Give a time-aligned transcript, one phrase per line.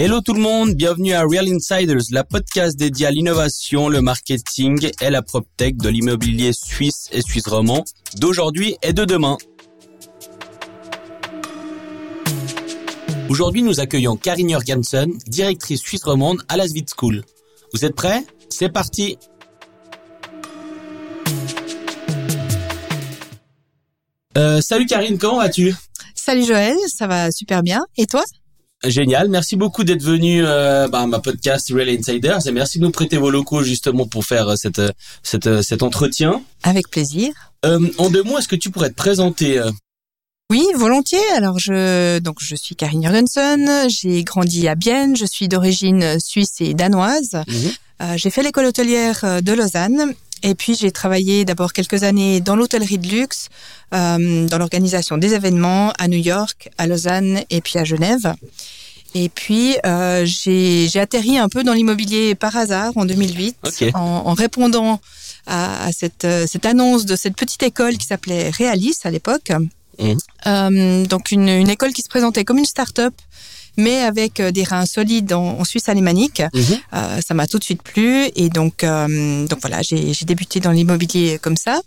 [0.00, 4.92] Hello tout le monde, bienvenue à Real Insiders, la podcast dédiée à l'innovation, le marketing
[5.00, 7.82] et la PropTech de l'immobilier suisse et suisse romand
[8.16, 9.36] d'aujourd'hui et de demain.
[13.28, 17.24] Aujourd'hui, nous accueillons Karine Jorgensen, directrice suisse romande à la Svit School.
[17.74, 18.24] Vous êtes prêts?
[18.50, 19.18] C'est parti
[24.36, 25.74] euh, Salut Karine, comment vas-tu?
[26.14, 27.84] Salut Joël, ça va super bien.
[27.96, 28.22] Et toi?
[28.84, 32.84] Génial, merci beaucoup d'être venu euh, bah, à ma podcast Real Insiders et merci de
[32.84, 34.92] nous prêter vos locaux justement pour faire euh, cette, euh,
[35.24, 36.42] cette, cet entretien.
[36.62, 37.32] Avec plaisir.
[37.64, 39.60] Euh, en deux mots, est-ce que tu pourrais te présenter
[40.48, 41.18] Oui, volontiers.
[41.34, 46.60] Alors je donc je suis Karine Jurgensen, j'ai grandi à Bienne, je suis d'origine suisse
[46.60, 47.32] et danoise.
[47.48, 48.16] Mhm.
[48.16, 52.98] j'ai fait l'école hôtelière de Lausanne et puis j'ai travaillé d'abord quelques années dans l'hôtellerie
[52.98, 53.48] de luxe,
[53.94, 58.34] euh, dans l'organisation des événements à New York, à Lausanne et puis à Genève.
[59.14, 63.56] Et puis euh, j'ai atterri un peu dans l'immobilier par hasard en 2008
[63.94, 65.00] en, en, répondant
[65.46, 69.50] à, à cette, euh, cette, annonce de cette petite école qui s'appelait Realis à l'époque.
[69.98, 70.12] Mmh.
[70.46, 73.14] Euh, donc une, une, école qui se présentait comme une start-up
[73.78, 76.42] mais avec euh, des reins solides en, Suisse alémanique.
[76.52, 76.62] Mhm.
[76.92, 80.72] Euh, ça m'a tout de suite plu et donc euh, donc voilà, j'ai débuté dans
[80.72, 81.80] l'immobilier comme ça.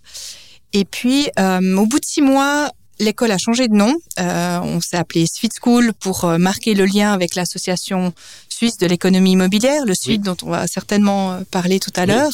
[0.73, 3.93] Et puis au bout de six mois, l'école a changé de nom.
[4.17, 8.13] on s'est appelé Suite School pour marquer le lien avec l'association
[8.47, 12.31] suisse de l'économie immobilière, le Suite dont on va certainement parler tout à l'heure.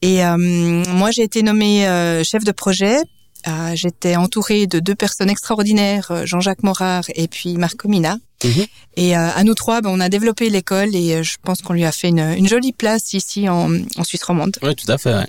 [0.00, 1.84] Et moi, j'ai été nommée
[2.24, 3.02] chef de projet
[3.48, 8.18] euh, j'étais entourée de deux personnes extraordinaires, euh, Jean-Jacques Morard et puis Marco Mina.
[8.44, 8.66] Mhm.
[8.96, 11.84] Et euh, à nous trois, ben, on a développé l'école et je pense qu'on lui
[11.84, 14.56] a fait une, une, jolie place ici en, en Suisse romande.
[14.62, 15.14] Oui, tout à fait.
[15.14, 15.26] Ouais.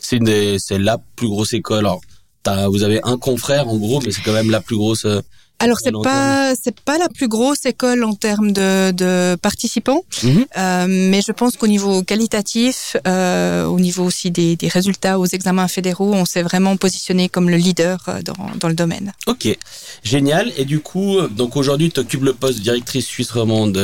[0.00, 1.86] C'est c'est la plus grosse école.
[1.86, 2.00] Alors,
[2.70, 5.06] vous avez un confrère en gros, mais c'est quand même la plus grosse
[5.60, 10.46] alors c'est pas c'est pas la plus grosse école en termes de, de participants, mhm.
[10.56, 15.26] euh, mais je pense qu'au niveau qualitatif, euh, au niveau aussi des, des, résultats aux
[15.26, 19.12] examens fédéraux, on s'est vraiment positionné comme le leader euh, dans, dans le domaine.
[19.26, 19.48] Ok,
[20.04, 20.52] génial.
[20.56, 23.78] Et du coup, donc aujourd'hui, tu occupes le poste de directrice suisse romande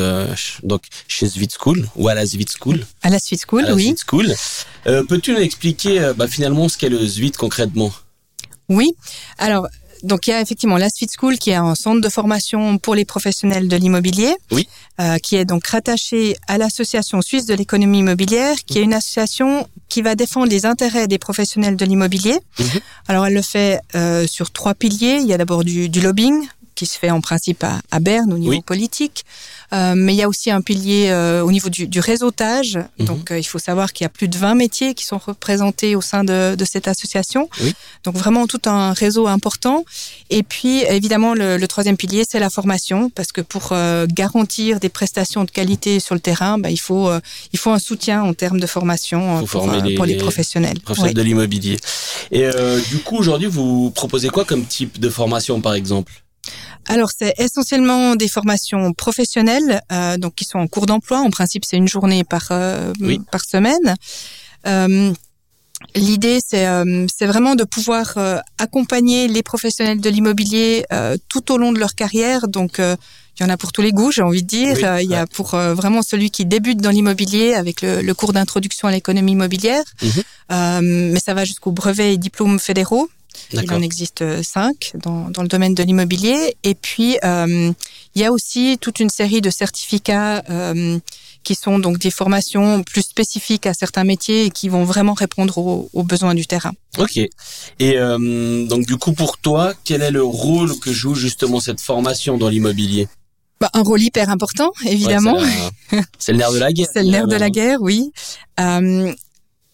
[0.63, 2.87] donc chez Svit School ou à la Svit School.
[3.03, 3.95] À la Svit School, à oui.
[4.07, 4.33] School.
[4.87, 7.93] Euh, Peux-tu nous expliquer bah, finalement ce qu'est le Svit concrètement?
[8.69, 8.93] Oui.
[9.39, 9.67] Alors
[10.05, 12.95] donc il y a effectivement la Suite School qui est un centre de formation pour
[12.95, 14.69] les professionnels de l'immobilier, oui.
[15.01, 19.67] euh, qui est donc rattaché à l'association suisse de l'économie immobilière, qui est une association
[19.89, 22.39] qui va défendre les intérêts des professionnels de l'immobilier.
[22.59, 22.67] Mhm.
[23.09, 25.19] Alors elle le fait euh, sur trois piliers.
[25.21, 28.33] Il y a d'abord du, du lobbying, qui se fait en principe à, à Berne
[28.33, 29.25] au niveau politique.
[29.73, 32.79] Euh, mais il y a aussi un pilier euh, au niveau du, du réseautage.
[32.99, 33.07] Mhm.
[33.07, 35.97] Donc, euh, il faut savoir qu'il y a plus de 20 métiers qui sont représentés
[35.97, 37.49] au sein de, de cette association.
[37.61, 37.75] Oui.
[38.05, 39.85] Donc, vraiment tout un réseau important.
[40.31, 43.75] Et puis, évidemment, le, le troisième pilier, c'est la formation, parce que pour
[44.09, 47.11] garantir des prestations de qualité sur le terrain, bah, il faut
[47.53, 50.81] il faut un soutien en termes de formation pour, les, pour, les, professionnels.
[50.81, 51.77] Professionnels de l'immobilier.
[52.31, 52.49] Et
[52.91, 56.24] du coup, aujourd'hui, vous proposez quoi comme type de formation, par exemple?
[56.87, 61.19] Alors c'est essentiellement des formations professionnelles, euh, donc qui sont en cours d'emploi.
[61.21, 62.93] En principe, c'est une journée par euh,
[63.31, 63.97] par semaine.
[64.67, 65.13] Euh,
[65.95, 71.53] L'idée, c'est euh, c'est vraiment de pouvoir euh, accompagner les professionnels de l'immobilier euh, tout
[71.53, 72.49] au long de leur carrière.
[72.49, 74.77] Donc il y en a pour tous les goûts, j'ai envie de dire.
[74.77, 78.33] Oui, il y a pour vraiment celui qui débute dans l'immobilier avec le, le cours
[78.33, 80.81] d'introduction à l'économie immobilière, mmh.
[80.81, 83.09] mais ça va jusqu'au brevet et diplômes fédéraux.
[83.53, 86.57] Il en existe euh, cinq dans, dans le domaine de l'immobilier.
[86.63, 87.73] Et puis, euh,
[88.15, 90.99] il y a aussi toute une série de certificats euh,
[91.45, 95.59] qui sont donc des formations plus spécifiques à certains métiers et qui vont vraiment répondre
[95.59, 96.73] aux, aux besoins du terrain.
[96.99, 97.17] Ok.
[97.17, 97.31] Et
[97.81, 102.39] euh, donc du coup, pour toi, quel est le rôle que joue justement cette formation
[102.39, 103.09] dans l'immobilier?
[103.61, 105.37] Bah, un rôle hyper important, évidemment.
[105.39, 106.89] Ouais, c'est le nerf de la guerre.
[106.93, 108.11] C'est le nerf de la guerre, oui.
[108.59, 109.13] Euh,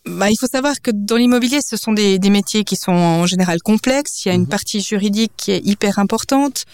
[0.07, 3.27] bah, il faut savoir que dans l'immobilier, ce sont des, des, métiers qui sont en
[3.27, 4.25] général complexes.
[4.25, 4.49] Il y a une mhm.
[4.49, 6.65] partie juridique qui est hyper importante.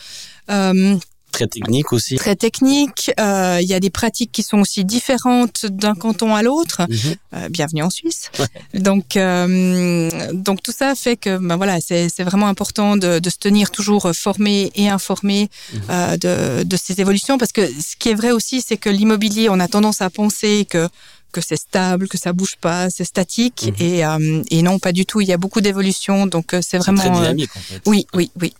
[0.50, 0.96] Euh,
[1.37, 2.17] très technique aussi.
[2.17, 3.11] Très technique.
[3.20, 6.82] Euh, il y a des pratiques qui sont aussi différentes d'un canton à l'autre.
[6.88, 7.14] Mhm.
[7.34, 8.31] Euh, bienvenue en Suisse.
[8.38, 8.81] Ouais.
[8.81, 13.37] Donc, euh, donc tout ça fait que ben voilà, c'est vraiment important de, de, se
[13.38, 15.81] tenir toujours formé et informé mhm.
[15.90, 19.49] euh, de, de ces évolutions parce que ce qui est vrai aussi, c'est que l'immobilier,
[19.50, 20.88] on a tendance à penser que
[21.37, 23.61] que c'est stable, que ça bouge pas, c'est statique.
[23.67, 23.87] Mhm.
[23.87, 25.21] Et, euh, et non, pas du tout.
[25.21, 27.03] Il y a beaucoup d'évolutions, donc euh, c'est vraiment.
[27.03, 27.83] Très dynamique, en fait.
[27.87, 28.55] Oui, oui, oui.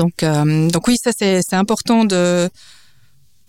[0.00, 2.48] Donc, euh, donc oui, ça c'est important de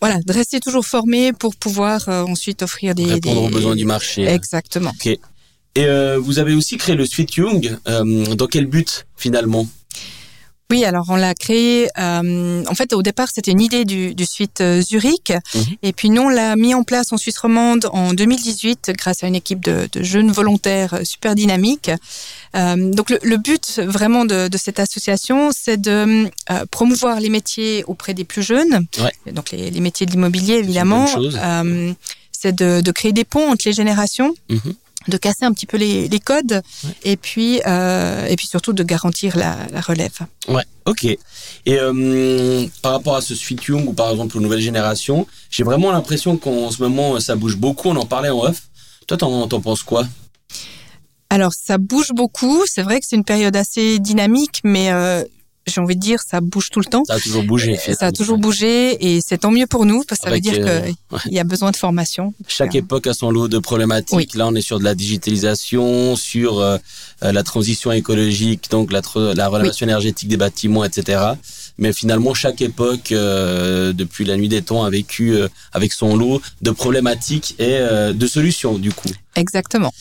[0.02, 3.48] voilà de rester toujours formé pour pouvoir euh, ensuite offrir des répondre des...
[3.48, 4.24] aux besoins du marché.
[4.26, 4.94] Exactement.
[5.06, 5.20] Et
[5.80, 7.64] euh, vous avez aussi créé le Sweet Young.
[7.86, 9.68] dans quel but finalement?
[10.72, 11.88] Oui, alors on l'a créé.
[12.00, 15.64] Euh, en fait, au départ, c'était une idée du, du suite euh, Zurich, mhm.
[15.84, 19.28] et puis nous on l'a mis en place en Suisse romande en 2018 grâce à
[19.28, 21.92] une équipe de, de jeunes volontaires super dynamiques.
[22.56, 27.30] Euh, donc le, le, but vraiment de, de cette association, c'est de euh, promouvoir les
[27.30, 29.34] métiers auprès des plus jeunes, ouais.
[29.34, 31.06] donc les, les, métiers de l'immobilier évidemment.
[31.18, 31.94] Euh,
[32.32, 34.34] c'est de, de, créer des ponts entre les générations.
[34.50, 34.76] Mhm
[35.08, 36.92] de casser un petit peu les, les codes ouais.
[37.04, 40.18] et puis euh, et puis surtout de garantir la, la relève.
[40.48, 41.06] Ouais, ok.
[41.06, 41.20] Et
[41.68, 45.92] euh, par rapport à ce Sweet Young ou par exemple aux nouvelles générations, j'ai vraiment
[45.92, 47.90] l'impression qu'en ce moment ça bouge beaucoup.
[47.90, 48.64] On en parlait en off.
[49.08, 50.08] Toi, t'en, t'en penses quoi?
[51.30, 52.64] Alors ça bouge beaucoup.
[52.66, 55.24] C'est vrai que c'est une période assez dynamique, mais euh,
[55.68, 57.04] j'ai envie de dire, ça bouge tout le temps.
[57.06, 57.78] Ça a toujours bougé.
[57.78, 60.52] Ça a toujours bougé et c'est tant mieux pour nous parce que ça Avec veut
[60.52, 61.20] dire euh, qu'il ouais.
[61.36, 62.34] y a besoin de formation.
[62.48, 64.16] Chaque époque a son lot de problématiques.
[64.16, 64.28] Oui.
[64.36, 66.78] Là, on est sur de la digitalisation, sur euh,
[67.22, 69.02] la transition écologique, donc la,
[69.34, 69.92] la relation oui.
[69.92, 71.36] énergétique des bâtiments, etc.
[71.78, 76.16] Mais finalement, chaque époque, euh, depuis la nuit des temps, a vécu euh, avec son
[76.16, 79.10] lot de problématiques et euh, de solutions, du coup.
[79.36, 79.94] Exactement.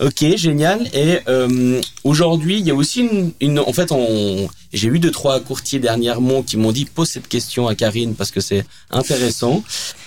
[0.00, 0.88] Ok, génial.
[0.94, 5.10] Et euh, aujourd'hui, il y a aussi une, une en fait, on, j'ai eu deux
[5.10, 9.64] trois courtiers dernièrement qui m'ont dit pose cette question à Karine parce que c'est intéressant.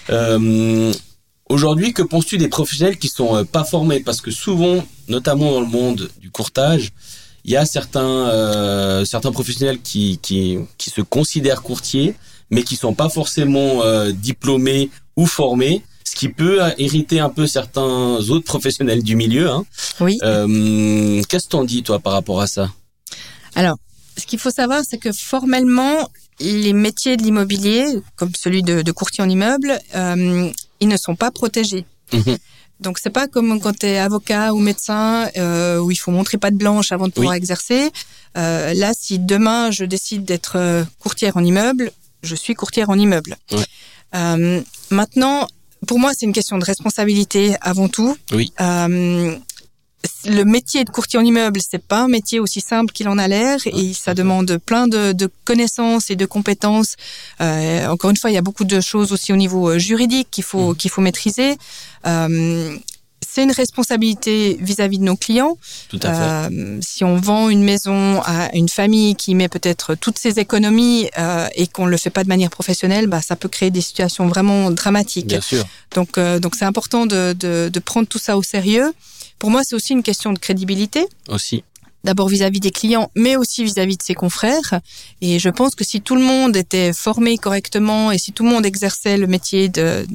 [0.09, 0.93] Euh,
[1.49, 3.99] aujourd'hui, que penses-tu des professionnels qui sont euh, pas formés?
[3.99, 6.91] Parce que souvent, notamment dans le monde du courtage,
[7.43, 12.15] il y a certains euh, certains professionnels qui, qui qui se considèrent courtiers,
[12.49, 17.47] mais qui sont pas forcément euh, diplômés ou formés ce qui peut hériter un peu
[17.47, 19.49] certains autres professionnels du milieu.
[19.49, 19.63] Hein.
[20.01, 20.19] Oui.
[20.23, 22.69] Euh, Qu'est-ce que t'en dis, toi, par rapport à ça?
[23.55, 23.77] Alors,
[24.17, 26.09] ce qu'il faut savoir, c'est que formellement,
[26.41, 27.85] les métiers de l'immobilier,
[28.17, 31.85] comme celui de, de, courtier en immeuble, euh, ils ne sont pas protégés.
[32.11, 32.33] Mmh.
[32.81, 36.37] Donc c'est pas comme quand tu es avocat ou médecin euh, où il faut montrer
[36.37, 37.37] pas de blanche avant de pouvoir oui.
[37.37, 37.89] exercer.
[38.37, 41.91] Euh, là, si demain je décide d'être courtière en immeuble,
[42.23, 43.37] je suis courtière en immeuble.
[43.51, 43.63] Ouais.
[44.15, 45.47] Euh, maintenant,
[45.87, 48.15] pour moi, c'est une question de responsabilité avant tout.
[48.31, 48.51] Oui.
[48.61, 49.35] Euh,
[50.25, 53.27] le métier de courtier en immeuble, c'est pas un métier aussi simple qu'il en a
[53.27, 56.95] l'air et ça demande plein de, de connaissances et de compétences.
[57.39, 60.27] Euh, encore une fois, il y a beaucoup de choses aussi au niveau euh, juridique
[60.31, 60.75] qu'il faut mmh.
[60.75, 61.57] qu'il faut maîtriser.
[62.07, 62.75] Euh,
[63.33, 65.57] c'est une responsabilité vis-à-vis -vis de nos clients.
[65.89, 66.53] Tout à fait.
[66.53, 71.09] Euh, si on vend une maison à une famille qui met peut-être toutes ses économies
[71.17, 74.27] euh, et qu'on le fait pas de manière professionnelle, bah, ça peut créer des situations
[74.27, 75.27] vraiment dramatiques.
[75.27, 75.63] Bien sûr.
[75.95, 78.91] Donc, euh, donc c'est important de, de, de prendre tout ça au sérieux.
[79.39, 81.07] Pour moi, c'est aussi une question de crédibilité.
[81.29, 81.63] Aussi
[82.03, 84.71] d'abord vis-à-vis des clients, mais aussi vis-à-vis -vis de ses confrères.
[85.21, 88.49] Et je pense que si tout le monde était formé correctement et si tout le
[88.49, 90.05] monde exerçait le métier de,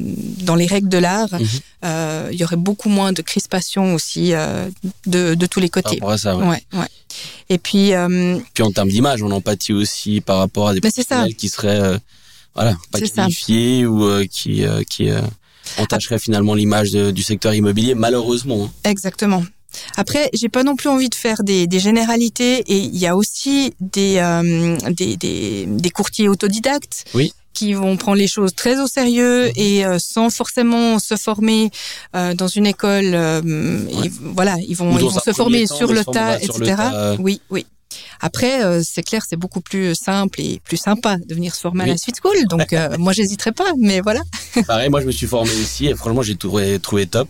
[0.48, 1.60] dans les règles de l'art, mm -hmm.
[1.84, 4.68] euh, il y aurait beaucoup moins de crispation aussi euh,
[5.14, 5.98] de, de, tous les côtés.
[5.98, 6.46] Par rapport à ça, ouais.
[6.50, 6.90] ouais, ouais.
[7.48, 11.34] Et puis, euh, puis en termes d'image, on empathie aussi par rapport à des professionnels
[11.34, 11.98] qui seraient euh,
[12.54, 15.08] voilà pas qualifiés ou euh, qui qui
[15.78, 18.64] entacherait finalement l'image du secteur immobilier, malheureusement.
[18.64, 18.90] Hein.
[18.90, 19.42] Exactement.
[19.96, 23.16] Après, j'ai pas non plus envie de faire des, des généralités et il y a
[23.16, 27.04] aussi des, euh, des, des, des, courtiers autodidactes.
[27.14, 31.70] Oui qui vont prendre les choses très au sérieux et euh, sans forcément se former
[32.14, 33.14] euh, dans une école.
[33.14, 34.08] Euh, ouais.
[34.08, 36.58] et, voilà, ils vont, ils vont se former temps, sur le tas, etc.
[36.60, 37.16] Le tas.
[37.18, 37.64] Oui, oui.
[38.20, 41.84] Après, euh, c'est clair, c'est beaucoup plus simple et plus sympa de venir se former
[41.84, 41.90] oui.
[41.90, 42.36] à la Suite School.
[42.48, 44.20] Donc, euh, moi, j'hésiterai pas, mais voilà.
[44.66, 47.28] Pareil, moi, je me suis formé ici et franchement, j'ai trouvé, trouvé top.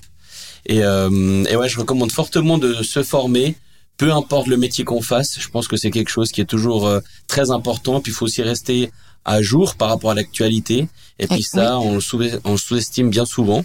[0.67, 3.57] Et, euh, et ouais, je recommande fortement de se former,
[3.97, 5.39] peu importe le métier qu'on fasse.
[5.39, 8.01] Je pense que c'est quelque chose qui est toujours euh, très important.
[8.01, 8.91] Puis il faut aussi rester
[9.25, 10.89] à jour par rapport à l'actualité.
[11.19, 13.65] Et puis ça, on le sous-estime bien souvent.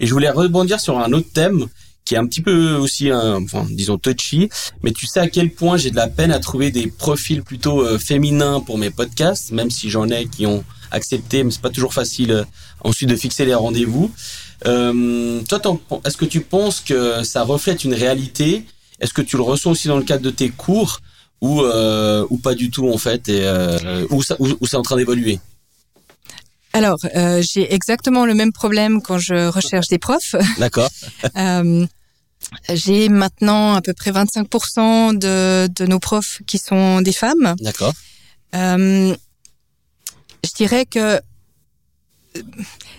[0.00, 1.68] Et je voulais rebondir sur un autre thème
[2.04, 4.48] qui est un petit peu aussi, un, enfin, disons touchy,
[4.82, 7.80] mais tu sais à quel point j'ai de la peine à trouver des profils plutôt
[7.82, 11.70] euh, féminins pour mes podcasts, même si j'en ai qui ont accepté, mais c'est pas
[11.70, 12.44] toujours facile euh,
[12.80, 14.10] ensuite de fixer les rendez-vous.
[14.66, 15.60] Euh, toi,
[16.04, 18.64] est-ce que tu penses que ça reflète une réalité?
[19.00, 21.00] Est-ce que tu le ressens aussi dans le cadre de tes cours?
[21.40, 24.96] Ou euh, ou pas du tout en fait et euh, où ça c'est en train
[24.96, 25.40] d'évoluer?
[26.72, 26.98] Alors,
[27.40, 30.36] j'ai exactement le même problème quand je recherche des profs.
[30.58, 30.88] D'accord.
[32.72, 37.56] j'ai maintenant à peu près 25% de, de nos profs qui sont des femmes.
[37.58, 37.92] D'accord.
[40.44, 41.20] Je dirais que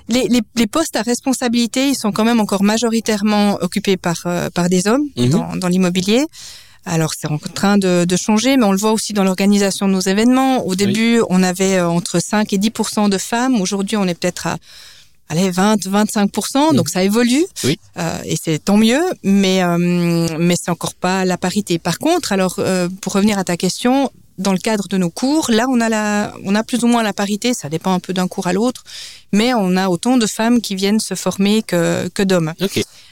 [0.09, 4.49] les, les, les, postes à responsabilité, ils sont quand même encore majoritairement occupés par, euh,
[4.49, 5.29] par des hommes mmh.
[5.29, 6.25] dans, dans l'immobilier.
[6.85, 9.93] Alors c'est en train de, de, changer, mais on le voit aussi dans l'organisation de
[9.93, 10.65] nos événements.
[10.65, 11.25] Au début, oui.
[11.29, 12.71] on avait euh, entre 5 et 10
[13.09, 13.61] de femmes.
[13.61, 14.57] Aujourd'hui, on est peut-être à
[15.29, 16.75] allez 20 25 mmh.
[16.75, 17.79] donc ça évolue oui.
[17.97, 19.77] euh, et c'est tant mieux mais euh,
[20.39, 24.11] mais c'est encore pas la parité par contre alors euh, pour revenir à ta question
[24.37, 27.03] dans le cadre de nos cours, là, on a la, on a plus ou moins
[27.03, 27.53] la parité.
[27.53, 28.83] Ça dépend un peu d'un cours à l'autre,
[29.31, 32.53] mais on a autant de femmes qui viennent se former que que d'hommes.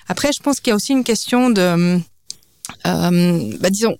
[0.07, 1.99] Après, je pense qu'il y a aussi une question de,
[2.85, 3.97] euh, bah, disons,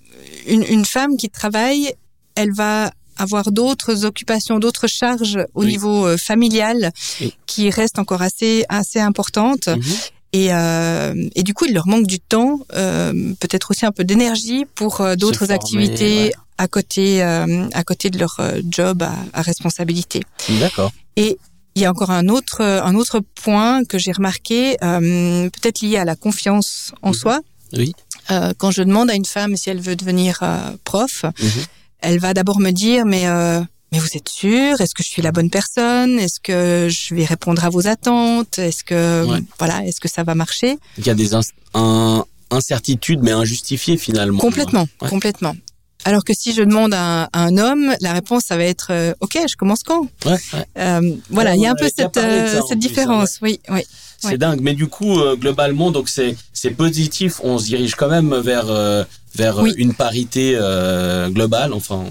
[0.48, 1.94] une, une femme qui travaille,
[2.36, 6.92] elle va avoir d'autres occupations, d'autres charges au niveau euh, familial
[7.46, 9.68] qui restent encore assez assez importantes.
[9.68, 9.84] Mhm.
[10.34, 14.04] Et, euh, et du coup, il leur manque du temps, euh, peut-être aussi un peu
[14.04, 19.42] d'énergie pour euh, d'autres activités à côté euh, à côté de leur job à, à
[19.42, 20.22] responsabilité.
[20.60, 20.92] D'accord.
[21.16, 21.38] Et
[21.76, 26.06] il y a encore un autre un autre point que j'ai remarqué, peut-être lié à
[26.06, 27.14] la confiance en mhm.
[27.14, 27.40] soi.
[27.74, 27.94] Oui.
[28.58, 30.40] quand je demande à une femme si elle veut devenir
[30.84, 31.24] prof.
[31.24, 31.64] Mhm
[32.02, 33.62] elle va d'abord me dire mais euh,
[33.92, 34.80] mais vous êtes sûr?
[34.80, 36.18] Est-ce que je suis la bonne personne?
[36.18, 38.58] Est-ce que je vais répondre à vos attentes?
[38.58, 39.26] Est-ce que
[39.60, 40.78] voilà, est-ce que ça va marcher?
[40.98, 41.32] Il y a des
[42.50, 44.40] incertitudes mais injustifiées finalement.
[44.40, 45.56] Complètement, complètement.
[46.04, 49.38] Alors que si je demande à un, homme, la réponse ça va être euh, OK,
[49.48, 50.08] je commence quand?
[50.26, 50.38] Ouais,
[50.80, 53.38] euh, Voilà, il y a un peu cette, euh, cette différence.
[53.42, 53.82] oui, oui.
[54.18, 58.36] C'est dingue, mais du coup globalement donc c'est c'est positif, on se dirige quand même
[58.36, 58.68] vers
[59.36, 62.06] vers une parité euh, globale, enfin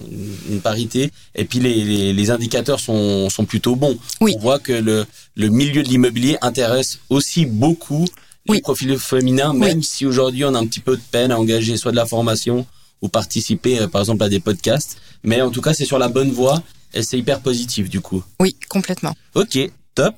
[0.48, 1.10] une parité.
[1.34, 3.98] Et puis les, les, indicateurs sont, sont plutôt bons.
[4.20, 4.34] Oui.
[4.36, 8.06] On voit que le, le milieu de l'immobilier intéresse aussi beaucoup
[8.48, 11.76] les profils féminins, même si aujourd'hui on a un petit peu de peine à engager
[11.76, 12.66] soit de la formation
[13.02, 14.98] ou participer euh, par exemple à des podcasts.
[15.22, 16.62] Mais en tout cas c'est sur la bonne voie
[16.94, 18.22] et c'est hyper positif du coup.
[18.40, 19.14] Oui, complètement.
[19.34, 19.58] Ok,
[19.94, 20.14] top.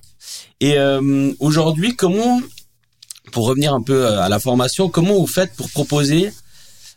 [0.60, 2.40] Et euh, aujourd'hui, comment,
[3.32, 6.32] pour revenir un peu à la formation, comment vous faites pour proposer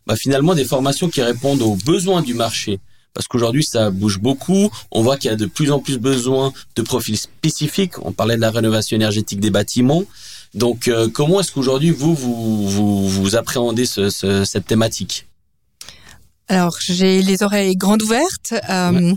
[0.08, 2.80] bah, finalement des formations qui répondent aux besoins du marché.
[3.14, 4.70] Parce qu'aujourd'hui, ça bouge beaucoup.
[4.92, 7.98] On voit qu'il y a de plus en plus besoin de profils spécifiques.
[8.04, 10.04] On parlait de la rénovation énergétique des bâtiments.
[10.54, 15.28] Donc, euh, comment est-ce qu'aujourd'hui, vous, vous, vous, vous appréhendez ce, ce, cette thématique?
[16.50, 18.54] Alors, j'ai les oreilles grandes ouvertes.
[18.70, 19.14] Euh,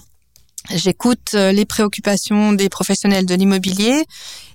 [0.74, 4.04] J'écoute euh, les préoccupations des professionnels de l'immobilier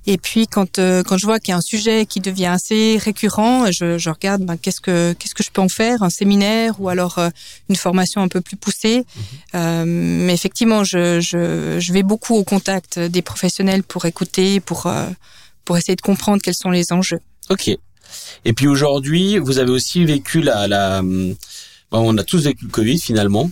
[0.06, 2.98] et puis quand euh, quand je vois qu'il y a un sujet qui devient assez
[3.02, 6.80] récurrent, je, je regarde ben, qu'est-ce que qu'est-ce que je peux en faire, un séminaire
[6.82, 7.30] ou alors euh,
[7.70, 8.98] une formation un peu plus poussée.
[8.98, 9.24] Mhm.
[9.56, 14.92] Euh, mais effectivement, je, je, je vais beaucoup au contact des professionnels pour écouter, pour
[15.64, 17.22] pour essayer de comprendre quels sont les enjeux.
[17.50, 17.70] Ok.
[18.46, 21.38] Et puis aujourd'hui, vous avez aussi vécu la la bon,
[21.92, 23.50] on a tous vécu le Covid finalement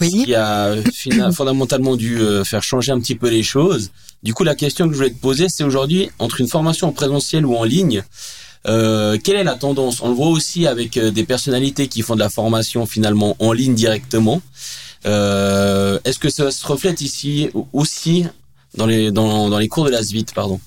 [0.00, 0.24] oui.
[0.24, 0.74] qui a
[1.32, 3.90] fondamentalement dû euh, faire changer un petit peu les choses.
[4.22, 6.92] Du coup, la question que je voulais te poser, c'est aujourd'hui, entre une formation en
[6.92, 8.02] présentiel ou en ligne,
[8.66, 10.00] euh, quelle est la tendance?
[10.02, 13.52] On le voit aussi avec euh, des personnalités qui font de la formation finalement en
[13.52, 14.42] ligne directement.
[15.06, 18.24] Euh, Est-ce que ça se reflète ici aussi
[18.74, 20.60] dans les, dans, dans les cours de la SVIT pardon?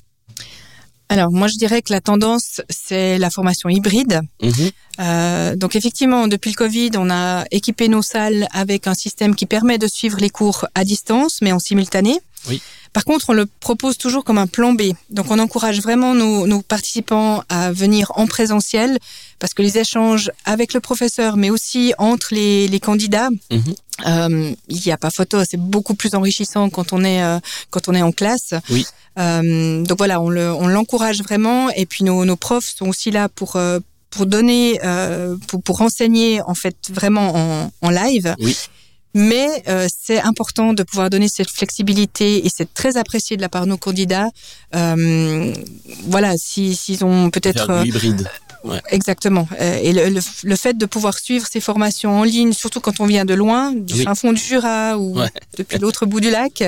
[1.10, 4.22] Alors moi je dirais que la tendance c'est la formation hybride.
[4.42, 4.52] Mhm.
[5.00, 9.46] Euh, donc effectivement depuis le Covid on a équipé nos salles avec un système qui
[9.46, 12.20] permet de suivre les cours à distance mais en simultané.
[12.48, 12.62] Oui.
[12.94, 14.94] Par contre, on le propose toujours comme un plan B.
[15.12, 18.98] Donc, on encourage vraiment nos, nos, participants à venir en présentiel
[19.38, 23.30] parce que les échanges avec le professeur, mais aussi entre les, les candidats,
[24.08, 25.44] euh, il n'y a pas photo.
[25.50, 27.40] C'est beaucoup plus enrichissant quand on est euh,
[27.70, 28.54] quand on est en classe.
[28.70, 28.86] Oui.
[29.18, 30.30] Euh, donc voilà, on
[30.68, 31.70] l'encourage vraiment.
[31.72, 33.80] Et puis nos, nos profs sont aussi là pour euh,
[34.10, 38.36] pour donner, euh, pour, pour enseigner en fait vraiment en, en live.
[38.40, 38.58] Oui.
[39.16, 43.50] Mais euh, c'est important de pouvoir donner cette flexibilité et c'est très apprécié de la
[43.50, 44.30] part de nos candidats.
[44.76, 45.54] Euh,
[46.06, 48.30] voilà, s'ils si, ont peut-être euh, hybride.
[48.64, 48.82] Ouais.
[48.90, 49.48] Exactement.
[49.60, 53.00] Euh, et le, le, le, fait de pouvoir suivre ces formations en ligne, surtout quand
[53.00, 54.04] on vient de loin, du oui.
[54.04, 55.30] fin fond du Jura ou ouais.
[55.58, 56.64] depuis l'autre bout du lac,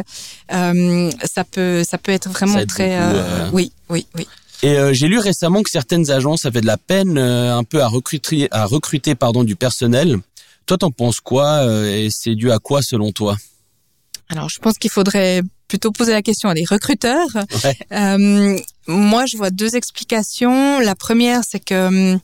[0.54, 2.98] euh, ça peut ça peut être vraiment très.
[2.98, 3.50] Beaucoup, euh...
[3.52, 4.28] Oui, oui, oui.
[4.64, 7.88] Et euh, j'ai lu récemment que certaines agences avaient de la peine un peu à
[7.88, 10.20] recruter, à recruter pardon du personnel
[10.68, 13.36] toi, t'en penses quoi et c'est dû à quoi selon toi?
[14.30, 17.30] Alors, je pense qu'il faudrait plutôt poser la question à des recruteurs.
[17.64, 17.78] Ouais.
[17.94, 20.80] Euh, moi, je vois deux explications.
[20.80, 22.16] La première, c'est que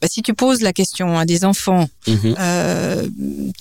[0.00, 2.34] bah, si tu poses la question à des enfants, -hmm.
[2.36, 3.06] euh,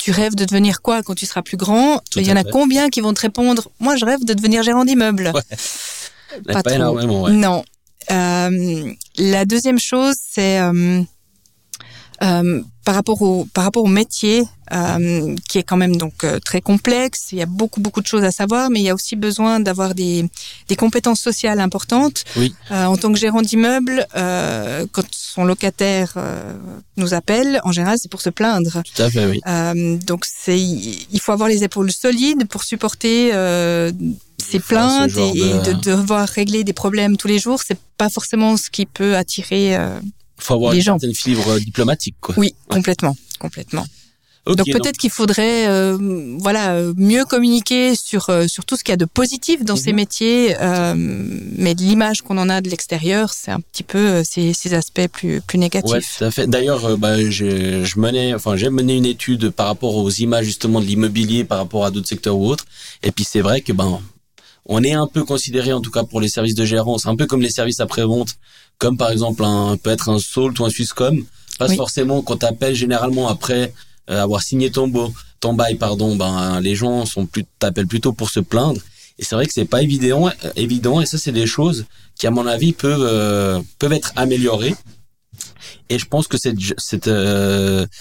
[0.02, 2.02] tu rêves de devenir quoi quand tu seras plus grand?
[2.16, 2.50] Il y en a fait.
[2.58, 5.26] combien qui vont te répondre Moi, je rêve de devenir gérant d'immeuble.
[5.36, 5.48] Ouais.
[6.48, 6.76] Pas, pas, trop.
[6.80, 7.22] énormément.
[7.26, 7.34] Ouais.
[7.46, 7.60] Non.
[8.12, 8.94] Euh,
[9.36, 11.04] la deuxième chose, c'est euh,
[12.24, 16.40] euh, par rapport au par rapport au métier euh, qui est quand même donc euh,
[16.40, 17.28] très complexe.
[17.32, 19.60] Il y a beaucoup beaucoup de choses à savoir, mais il y a aussi besoin
[19.60, 20.28] d'avoir des
[20.68, 22.24] des compétences sociales importantes.
[22.36, 22.52] Oui.
[22.72, 26.56] Euh, en tant que gérant d'immeuble, euh, quand son locataire euh,
[26.98, 28.82] nous appelle, en général, c'est pour se plaindre.
[28.82, 29.40] Tout à fait, oui.
[30.10, 33.18] donc c'est il faut avoir les épaules solides pour supporter
[34.50, 35.46] ces plaintes et, de...
[35.46, 37.60] et de devoir régler des problèmes tous les jours.
[37.64, 39.78] C'est pas forcément ce qui peut attirer
[40.44, 41.00] faut avoir les une gens.
[41.00, 42.36] certaine fibre diplomatique, quoi.
[42.38, 43.86] Oui, complètement, complètement.
[44.46, 45.98] donc peut-être qu'il faudrait euh,
[46.40, 49.92] voilà mieux communiquer sur euh, sur tout ce qu'il y a de positif dans ces
[49.92, 49.96] mhm.
[49.96, 54.74] métiers, euh, mais l'image qu'on en a de l'extérieur, c'est un petit peu ces, ces
[54.74, 55.92] aspects plus plus négatifs.
[55.92, 56.48] Ouais, tout à fait.
[56.48, 60.80] D'ailleurs, bah, je, je menais, enfin j'ai mené une étude par rapport aux images justement
[60.82, 62.66] de l'immobilier par rapport à d'autres secteurs ou autres,
[63.04, 64.00] et puis c'est vrai que ben
[64.72, 67.26] on est un peu considéré en tout cas pour les services de gérance, un peu
[67.26, 68.36] comme les services après vente,
[68.80, 71.24] comme par exemple un peut être un Salt ou un Swisscom.
[71.60, 73.74] Pas forcément qu'on t'appelle généralement après
[74.10, 78.14] euh, avoir signé ton, beau, ton bail, pardon, ben les gens sont plus t'appellent plutôt
[78.14, 78.82] pour se plaindre.
[79.20, 81.02] Et c'est vrai que c'est pas évident, euh, évident.
[81.02, 84.74] Et ça, c'est des choses qui, à mon avis, peuvent euh, peuvent être améliorées.
[85.90, 87.10] Et je pense que cette cette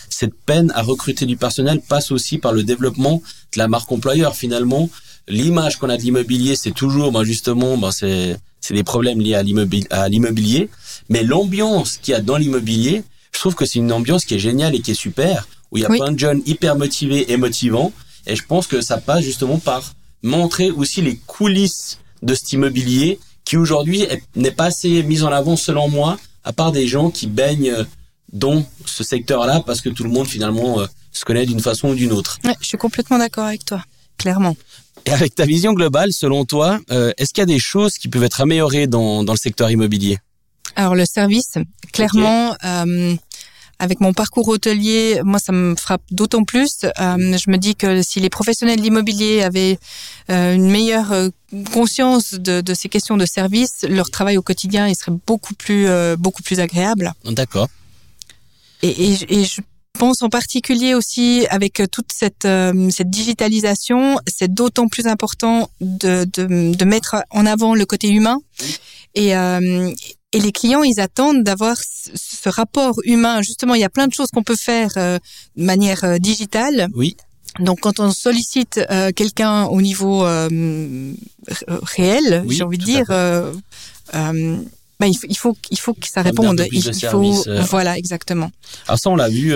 [0.08, 3.20] cette peine à recruter du personnel passe aussi par le développement
[3.52, 4.36] de la marque employeur.
[4.36, 4.88] Finalement,
[5.28, 9.34] l'image qu'on a de l'immobilier, c'est toujours, ben justement, ben c'est c'est des problèmes liés
[9.34, 10.68] à l'immobilier.
[11.08, 14.38] Mais l'ambiance qu'il y a dans l'immobilier, je trouve que c'est une ambiance qui est
[14.38, 17.36] géniale et qui est super où il y a plein de jeunes hyper motivés et
[17.36, 17.92] motivants.
[18.26, 23.18] Et je pense que ça passe justement par montrer aussi les coulisses de cet immobilier
[23.44, 27.26] qui aujourd'hui n'est pas assez mis en avant selon moi, à part des gens qui
[27.26, 27.86] baignent
[28.32, 31.94] dans ce secteur-là parce que tout le monde finalement euh, se connaît d'une façon ou
[31.94, 32.38] d'une autre.
[32.44, 33.82] je suis complètement d'accord avec toi,
[34.18, 34.56] clairement.
[35.06, 38.08] Et avec ta vision globale, selon toi, euh, est-ce qu'il y a des choses qui
[38.08, 40.18] peuvent être améliorées dans, dans le secteur immobilier?
[40.76, 41.54] Alors le service,
[41.92, 43.14] clairement, euh,
[43.78, 46.84] avec mon parcours hôtelier, moi, ça me frappe d'autant plus.
[46.84, 49.78] Euh, je me dis que si les professionnels de l'immobilier avaient
[50.30, 51.14] euh, une meilleure
[51.72, 55.88] conscience de, de, ces questions de service, leur travail au quotidien, il serait beaucoup plus,
[56.16, 57.12] beaucoup plus agréable.
[57.24, 57.68] D'accord.
[58.82, 59.60] Et, et, et, je
[59.98, 62.46] pense en particulier aussi avec toute cette,
[62.90, 68.38] cette digitalisation, c'est d'autant plus important de, de, de, mettre en avant le côté humain.
[69.14, 69.34] Et,
[70.32, 73.40] et les clients, ils attendent d'avoir ce rapport humain.
[73.40, 75.18] Justement, il y a plein de choses qu'on peut faire euh,
[75.56, 76.88] de manière euh, digitale.
[76.94, 77.16] Oui.
[77.60, 80.24] Donc, quand on sollicite euh, quelqu'un au niveau
[81.66, 83.06] réel, j'ai envie de dire,
[85.00, 86.64] bah, il, faut, il faut il faut que ça réponde.
[86.72, 88.50] Il, faut voilà exactement.
[88.86, 89.54] Alors ça, on l'a vu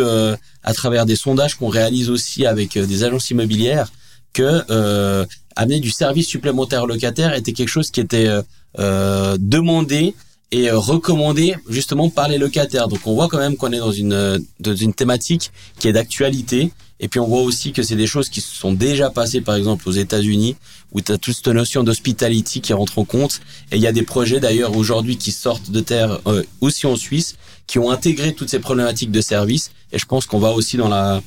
[0.63, 3.91] à travers des sondages qu'on réalise aussi avec des agences immobilières
[4.33, 5.27] que
[5.57, 8.29] amener du service supplémentaire locataire était quelque chose qui était
[8.77, 10.15] demandé
[10.53, 12.87] et euh, recommandé justement par les locataires.
[12.87, 15.93] Donc on voit quand même qu'on est dans une euh, dans une thématique qui est
[15.93, 16.71] d'actualité.
[17.03, 19.57] Et puis on voit aussi que c'est des choses qui se sont déjà passées par
[19.57, 20.57] exemple aux États-Unis
[20.93, 23.41] où tu as toute cette notion d'hospitality qui rentre en compte.
[23.73, 26.97] Et il y a des projets d'ailleurs aujourd'hui qui sortent de terre euh, aussi en
[26.97, 27.35] Suisse
[27.67, 29.73] qui ont intégré toutes ces problématiques de service.
[29.91, 31.21] Et je pense qu'on va aussi dans la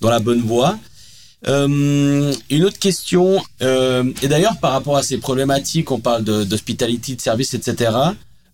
[0.00, 0.78] dans la bonne voie.
[1.46, 7.14] Euh, une autre question, euh, et d'ailleurs par rapport à ces problématiques, on parle d'hospitality,
[7.14, 7.92] de service, etc.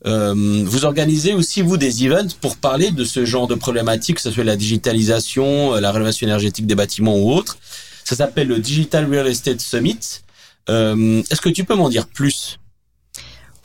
[0.06, 4.22] Euh, vous organisez aussi, vous, des events pour parler de ce genre de problématiques, que
[4.22, 7.56] ce soit la digitalisation, euh, la rénovation énergétique des bâtiments ou autre.
[8.04, 10.20] Ça s'appelle le Digital Real Estate Summit.
[10.68, 12.58] Euh, Est-ce que tu peux m'en dire plus?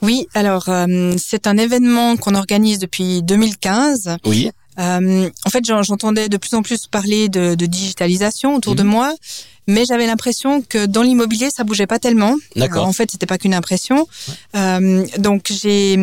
[0.01, 4.17] Oui, alors euh, c'est un événement qu'on organise depuis 2015.
[4.25, 4.51] Oui.
[4.77, 8.89] Euh, en fait, j'entendais de plus en plus parler de, de digitalisation autour de mhm.
[8.89, 9.15] moi,
[9.69, 12.35] mais j'avais l'impression que dans l'immobilier, ça bougeait pas tellement.
[12.55, 12.87] D'accord.
[12.87, 14.07] En fait, c'était pas qu'une impression.
[14.55, 15.95] Euh, donc, j'ai,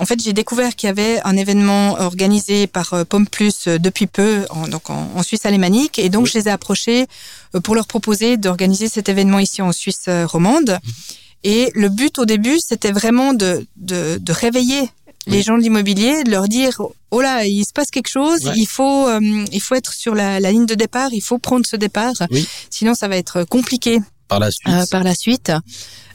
[0.00, 3.78] en fait, j'ai découvert qu'il y avait un événement organisé par euh, Pomme Plus euh,
[3.78, 7.06] depuis peu, en, donc en, Suisse alémanique, et donc je les ai approchés
[7.54, 10.70] euh, pour leur proposer d'organiser cet événement ici en Suisse romande.
[10.70, 10.92] Mhm.
[11.44, 14.90] Et le but au début, c'était vraiment de, de, de réveiller
[15.26, 18.66] les gens de l'immobilier, de leur dire oh là, il se passe quelque chose, il
[18.66, 21.76] faut euh, il faut être sur la, la, ligne de départ, il faut prendre ce
[21.76, 22.14] départ,
[22.70, 24.68] sinon ça va être compliqué par la suite.
[24.68, 25.52] Euh, par la suite.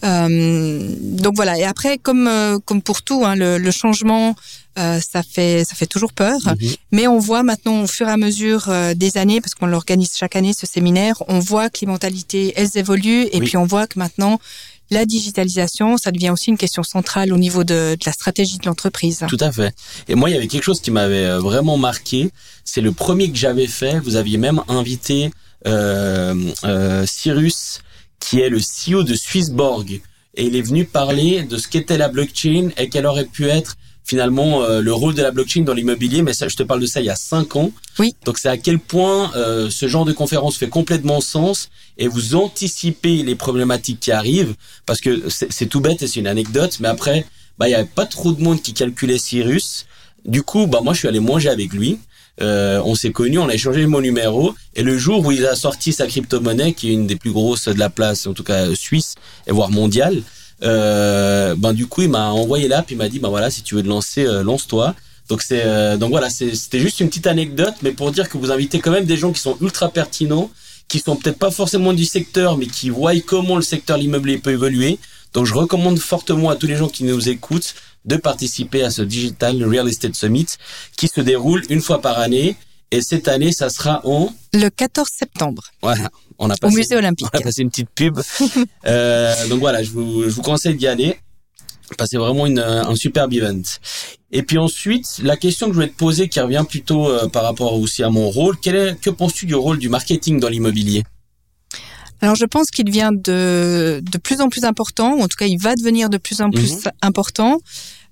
[0.04, 1.58] Euh, donc voilà.
[1.58, 4.36] Et après, comme euh, comme pour tout, hein, le, le, changement,
[4.76, 6.40] ça fait ça fait toujours peur.
[6.46, 6.70] Mhm.
[6.92, 10.36] Mais on voit maintenant, au fur et à mesure des années, parce qu'on l'organise chaque
[10.36, 14.00] année ce séminaire, on voit que les mentalités elles évoluent et puis on voit que
[14.00, 14.40] maintenant
[14.92, 19.26] la digitalisation, ça devient aussi une question centrale au niveau de, la stratégie de l'entreprise.
[19.28, 19.74] Tout à fait.
[20.10, 22.30] Et moi, il y avait quelque chose qui m'avait euh, vraiment marqué.
[22.66, 24.00] C'est le premier que j'avais fait.
[24.00, 25.32] Vous aviez même invité
[25.66, 27.82] euh, euh, Cyrus,
[28.20, 30.02] qui est le CEO de Swissborg.
[30.36, 33.78] Et il est venu parler de ce qu'était la blockchain et quelle aurait pu être
[34.04, 36.86] finalement euh, le rôle de la blockchain dans l'immobilier, mais ça, je te parle de
[36.86, 37.72] ça il y a cinq ans.
[38.00, 38.16] Oui.
[38.26, 42.36] Donc c'est à quel point euh, ce genre de conférence fait complètement sens et vous
[42.36, 44.56] anticipez les problématiques qui arrivent?
[44.86, 47.26] Parce que c'est tout bête et c'est une anecdote, mais après,
[47.58, 49.86] bah il y avait pas trop de monde qui calculait Cyrus.
[50.26, 52.00] Du coup, bah moi je suis allé manger avec lui.
[52.42, 55.56] Euh, on s'est connus, on a échangé mon numéro et le jour où il a
[55.56, 58.74] sorti sa crypto-monnaie, qui est une des plus grosses de la place, en tout cas
[58.74, 59.16] suisse
[59.48, 60.22] et voire mondiale, euh,
[60.62, 63.84] ben du coup il m'a envoyé l'app, il m'a dit ben voilà si tu veux
[63.84, 64.96] te lancer, euh, lance-toi.
[65.30, 68.52] Donc c'est euh, donc voilà, c'était juste une petite anecdote, mais pour dire que vous
[68.52, 70.52] invitez quand même des gens qui sont ultra pertinents,
[70.88, 74.52] qui sont peut-être pas forcément du secteur, mais qui voient comment le secteur immobilier peut
[74.52, 75.00] évoluer.
[75.34, 79.02] Donc je recommande fortement à tous les gens qui nous écoutent de participer à ce
[79.02, 80.48] Digital Real Estate Summit
[80.98, 82.58] qui se déroule une fois par année.
[82.92, 85.64] Et cette année, ça sera en le 14 septembre.
[85.82, 87.28] Voilà, on a passé, au musée olympique.
[87.34, 88.20] On a passé une petite pub.
[88.86, 91.18] euh, donc voilà, je vous, je vous conseille d'y aller.
[92.06, 93.62] C'est vraiment une, un superbe event.
[94.32, 97.44] Et puis ensuite, la question que je voulais te poser, qui revient plutôt euh, par
[97.44, 101.04] rapport aussi à mon rôle, quel est, que penses-tu du rôle du marketing dans l'immobilier?
[102.22, 105.48] Alors je pense qu'il devient de, de plus en plus important, ou en tout cas
[105.48, 106.92] il va devenir de plus en plus mhm.
[107.02, 107.60] important.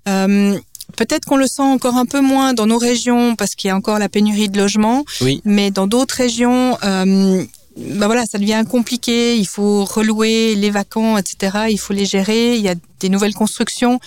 [0.08, 0.58] Euh,
[0.97, 3.75] Peut-être qu'on le sent encore un peu moins dans nos régions parce qu'il y a
[3.75, 5.41] encore la pénurie de logements, oui.
[5.45, 7.43] mais dans d'autres régions, euh,
[7.78, 9.38] bah voilà, ça devient compliqué.
[9.38, 11.67] Il faut relouer les vacants, etc.
[11.69, 12.56] Il faut les gérer.
[12.56, 13.99] Il y a des nouvelles constructions.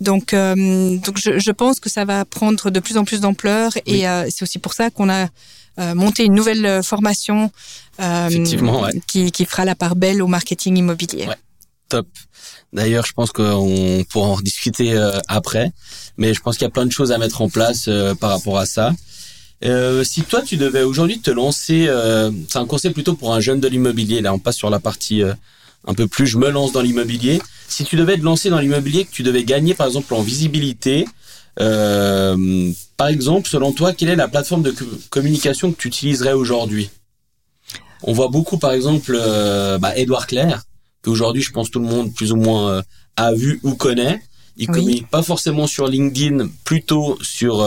[0.00, 3.72] Donc, euh, donc je, je, pense que ça va prendre de plus en plus d'ampleur
[3.86, 5.28] et euh, c'est aussi pour ça qu'on a
[5.78, 7.50] euh, monté une nouvelle formation
[7.98, 9.02] ouais.
[9.06, 11.26] qui, qui fera la part belle au marketing immobilier.
[11.26, 11.36] Ouais.
[11.88, 12.08] Top.
[12.72, 15.72] D'ailleurs, je pense qu'on pourra en rediscuter après,
[16.16, 17.88] mais je pense qu'il y a plein de choses à mettre en place
[18.20, 18.92] par rapport à ça.
[19.64, 23.40] Euh, si toi tu devais aujourd'hui te lancer, euh, c'est un conseil plutôt pour un
[23.40, 24.20] jeune de l'immobilier.
[24.20, 25.32] Là, on passe sur la partie euh,
[25.86, 26.26] un peu plus.
[26.26, 27.40] Je me lance dans l'immobilier.
[27.68, 31.06] Si tu devais te lancer dans l'immobilier, que tu devais gagner par exemple en visibilité,
[31.58, 34.74] euh, par exemple, selon toi, quelle est la plateforme de
[35.10, 36.90] communication que tu utiliserais aujourd'hui?
[38.02, 39.18] On voit beaucoup, par exemple,
[39.80, 40.62] bah, Edouard Claire,
[41.06, 42.82] qu'aujourd'hui, je pense tout le monde plus ou moins
[43.16, 44.20] a vu ou connaît.
[44.58, 47.64] Il communique pas forcément sur LinkedIn, plutôt sur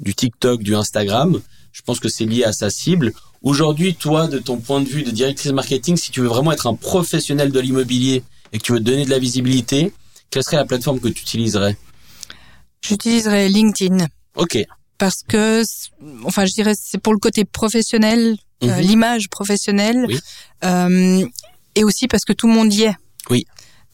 [0.00, 1.40] du TikTok, du Instagram.
[1.72, 3.12] Je pense que c'est lié à sa cible.
[3.42, 6.66] Aujourd'hui, toi, de ton point de vue de directrice marketing, si tu veux vraiment être
[6.66, 9.92] un professionnel de l'immobilier et que tu veux donner de la visibilité,
[10.30, 11.76] quelle serait la plateforme que tu utiliserais?
[12.82, 14.06] J'utiliserais LinkedIn.
[14.36, 14.58] Ok.
[14.98, 15.62] Parce que,
[16.24, 18.80] enfin, je dirais, c'est pour le côté professionnel, euh, mhm.
[18.80, 20.18] l'image professionnelle, oui.
[20.64, 21.26] euh,
[21.74, 22.96] et aussi parce que tout le monde y est.
[23.30, 23.46] Oui.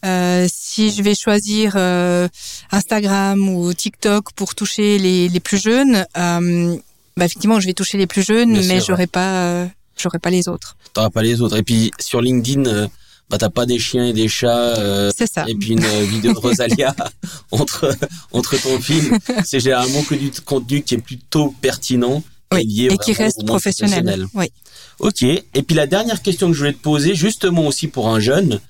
[0.05, 2.29] Euh, si je vais choisir euh,
[2.71, 6.77] Instagram ou TikTok pour toucher les, les plus jeunes, euh,
[7.17, 10.77] bah effectivement, je vais toucher les plus jeunes, mais j'aurai pas, j'aurai pas les autres.
[10.93, 11.57] T'auras pas les autres.
[11.57, 12.89] Et puis sur LinkedIn,
[13.31, 15.11] bah t'as pas des chiens et des chats.
[15.17, 15.45] C'est ça.
[15.49, 16.95] Et puis une vidéo de Rosalia
[17.51, 17.97] entre
[18.33, 19.19] entre ton film.
[19.45, 22.23] C'est généralement que du contenu qui est plutôt pertinent.
[22.55, 24.05] et, et qui reste professionnel.
[24.05, 24.27] professionnel.
[24.35, 24.53] Oui.
[25.01, 25.23] Ok.
[25.23, 28.61] Et puis la dernière question que je voulais te poser, justement aussi pour un jeune,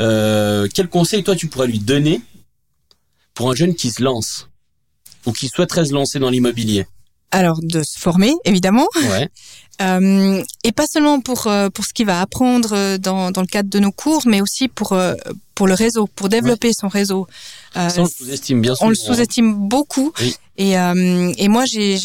[0.00, 2.20] euh, quel conseil toi tu pourrais lui donner
[3.34, 4.48] pour un jeune qui se lance
[5.26, 6.86] ou qui souhaiterait se lancer dans l'immobilier?
[7.30, 8.88] Alors de se former évidemment.
[8.96, 9.28] Ouais.
[9.82, 13.46] Euh, et pas seulement pour euh, pour ce qu'il va apprendre euh, dans, dans le
[13.48, 15.14] cadre de nos cours, mais aussi pour euh,
[15.56, 17.26] pour le réseau, pour développer son réseau.
[17.76, 20.12] Euh, Ça, on le sous-estime bien On le sous-estime beaucoup.
[20.20, 20.36] Oui.
[20.56, 20.72] Et
[21.42, 21.96] et moi j'ai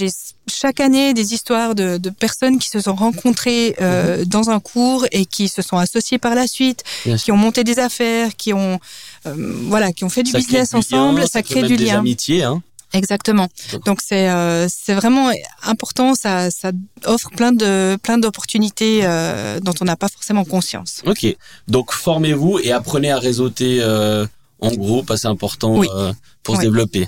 [0.47, 4.25] chaque année des histoires de, de personnes qui se sont rencontrées euh, -hmm.
[4.25, 7.63] dans un cours et qui se sont associées par la suite, bien qui ont monté
[7.63, 8.79] des affaires, qui ont
[9.27, 9.35] euh,
[9.73, 11.99] voilà, qui ont fait du ça business ensemble, lien, ça, ça crée du lien.
[11.99, 12.57] Amitié, hein.
[12.93, 13.47] Exactement.
[13.87, 15.27] Donc c'est euh, c'est vraiment
[15.73, 16.09] important.
[16.23, 16.69] Ça ça
[17.13, 17.71] offre plein de
[18.05, 20.93] plein d'opportunités euh, dont on n'a pas forcément conscience.
[21.11, 21.23] Ok.
[21.67, 24.25] Donc formez-vous et apprenez à réseauter euh,
[24.67, 25.09] en groupe.
[25.21, 25.87] C'est important oui.
[25.95, 26.11] euh,
[26.43, 26.61] pour oui.
[26.61, 27.05] se développer.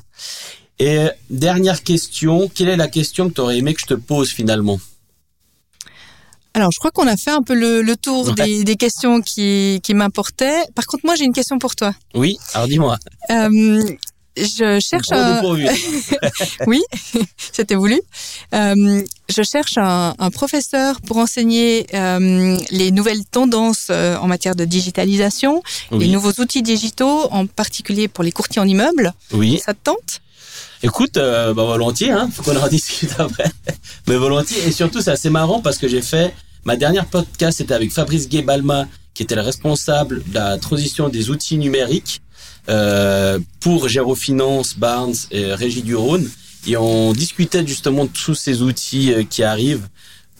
[0.83, 4.29] Et dernière question, quelle est la question que tu aurais aimé que je te pose
[4.31, 4.79] finalement?
[6.55, 8.33] Alors, je crois qu'on a fait un peu le, le tour Ouais.
[8.33, 10.63] des, des questions qui, qui m'importaient.
[10.73, 11.93] Par contre, moi, j'ai une question pour toi.
[12.15, 12.97] Oui, alors dis-moi.
[13.29, 13.83] Euh,
[14.35, 15.39] je cherche un...
[16.67, 16.81] oui,
[17.37, 18.01] c'était voulu.
[18.55, 24.55] Euh, je cherche un, un professeur pour enseigner euh, les nouvelles tendances euh, en matière
[24.55, 29.13] de digitalisation, les nouveaux outils digitaux, en particulier pour les courtiers en immeubles.
[29.31, 29.61] oui.
[29.63, 30.21] Ça te tente?
[30.83, 32.29] Écoute, euh, bah volontiers, hein.
[32.33, 33.45] Faut qu'on en discute après.
[34.07, 34.67] Mais volontiers.
[34.67, 36.33] Et surtout, c'est assez marrant parce que j'ai fait
[36.65, 41.29] ma dernière podcast, c'était avec Fabrice Guébalma, qui était le responsable de la transition des
[41.29, 42.21] outils numériques
[42.69, 46.29] euh, pour Gérofinance, Barnes et Régie du Rhône.
[46.67, 49.87] Et on discutait justement de tous ces outils euh, qui arrivent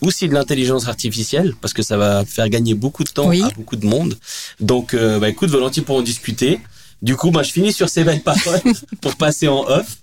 [0.02, 3.42] aussi de l'intelligence artificielle parce que ça va faire gagner beaucoup de temps Oui.
[3.44, 4.18] à beaucoup de monde.
[4.60, 6.60] Donc, euh, bah, écoute, volontiers pour en discuter.
[7.02, 8.62] Du coup, bah, je finis sur ces belles paroles
[9.02, 9.98] pour passer en off.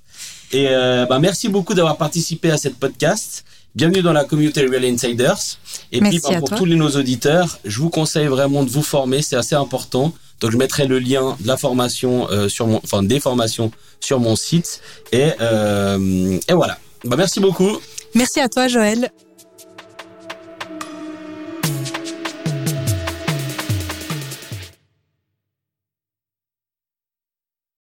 [0.52, 3.44] Et euh, bah, merci beaucoup d'avoir participé à cette podcast.
[3.74, 5.58] Bienvenue dans la communauté Real Insiders.
[5.92, 6.58] Et Merci puis bah, pour toi.
[6.58, 10.14] tous les, nos auditeurs, je vous conseille vraiment de vous former, c'est assez important.
[10.40, 14.20] Donc je mettrai le lien de la formation euh, sur mon, enfin des formations sur
[14.20, 14.80] mon site.
[15.12, 16.78] Et, euh, et voilà.
[17.04, 17.78] Bah, merci beaucoup.
[18.14, 19.10] Merci à toi, Joël.